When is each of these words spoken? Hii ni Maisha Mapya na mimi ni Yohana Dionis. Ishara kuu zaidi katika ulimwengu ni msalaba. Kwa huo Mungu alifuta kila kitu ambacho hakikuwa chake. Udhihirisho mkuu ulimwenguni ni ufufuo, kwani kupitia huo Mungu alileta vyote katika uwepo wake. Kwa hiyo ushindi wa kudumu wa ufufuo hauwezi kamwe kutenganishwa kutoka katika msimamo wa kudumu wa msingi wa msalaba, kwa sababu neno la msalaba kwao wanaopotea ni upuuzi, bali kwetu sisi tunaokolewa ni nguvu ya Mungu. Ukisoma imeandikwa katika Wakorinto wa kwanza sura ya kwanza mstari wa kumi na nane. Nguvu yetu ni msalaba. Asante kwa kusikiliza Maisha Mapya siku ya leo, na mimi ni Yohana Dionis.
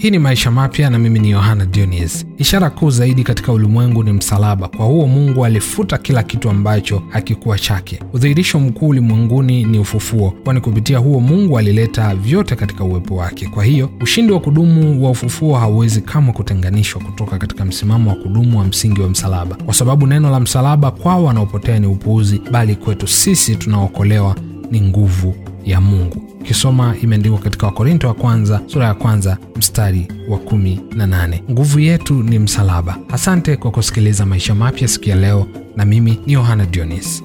Hii 0.00 0.10
ni 0.10 0.18
Maisha 0.18 0.50
Mapya 0.50 0.90
na 0.90 0.98
mimi 0.98 1.18
ni 1.18 1.30
Yohana 1.30 1.66
Dionis. 1.66 2.26
Ishara 2.38 2.70
kuu 2.70 2.90
zaidi 2.90 3.24
katika 3.24 3.52
ulimwengu 3.52 4.02
ni 4.04 4.12
msalaba. 4.12 4.68
Kwa 4.68 4.86
huo 4.86 5.06
Mungu 5.06 5.44
alifuta 5.44 5.98
kila 5.98 6.22
kitu 6.22 6.50
ambacho 6.50 7.02
hakikuwa 7.08 7.58
chake. 7.58 7.98
Udhihirisho 8.12 8.60
mkuu 8.60 8.88
ulimwenguni 8.88 9.64
ni 9.64 9.78
ufufuo, 9.78 10.30
kwani 10.44 10.60
kupitia 10.60 10.98
huo 10.98 11.20
Mungu 11.20 11.58
alileta 11.58 12.14
vyote 12.14 12.56
katika 12.56 12.84
uwepo 12.84 13.16
wake. 13.16 13.46
Kwa 13.46 13.64
hiyo 13.64 13.90
ushindi 14.00 14.32
wa 14.32 14.40
kudumu 14.40 15.04
wa 15.04 15.10
ufufuo 15.10 15.56
hauwezi 15.58 16.00
kamwe 16.00 16.32
kutenganishwa 16.32 17.00
kutoka 17.02 17.38
katika 17.38 17.64
msimamo 17.64 18.10
wa 18.10 18.16
kudumu 18.16 18.58
wa 18.58 18.64
msingi 18.64 19.00
wa 19.00 19.08
msalaba, 19.08 19.56
kwa 19.64 19.74
sababu 19.74 20.06
neno 20.06 20.30
la 20.30 20.40
msalaba 20.40 20.90
kwao 20.90 21.24
wanaopotea 21.24 21.78
ni 21.78 21.86
upuuzi, 21.86 22.40
bali 22.50 22.74
kwetu 22.76 23.06
sisi 23.06 23.56
tunaokolewa 23.56 24.36
ni 24.70 24.80
nguvu 24.80 25.34
ya 25.64 25.80
Mungu. 25.80 26.19
Ukisoma 26.50 26.94
imeandikwa 27.02 27.38
katika 27.38 27.66
Wakorinto 27.66 28.08
wa 28.08 28.14
kwanza 28.14 28.60
sura 28.66 28.86
ya 28.86 28.94
kwanza 28.94 29.38
mstari 29.56 30.08
wa 30.28 30.38
kumi 30.38 30.80
na 30.96 31.06
nane. 31.06 31.42
Nguvu 31.50 31.80
yetu 31.80 32.22
ni 32.22 32.38
msalaba. 32.38 32.98
Asante 33.08 33.56
kwa 33.56 33.70
kusikiliza 33.70 34.26
Maisha 34.26 34.54
Mapya 34.54 34.88
siku 34.88 35.08
ya 35.08 35.16
leo, 35.16 35.46
na 35.76 35.84
mimi 35.84 36.18
ni 36.26 36.32
Yohana 36.32 36.66
Dionis. 36.66 37.24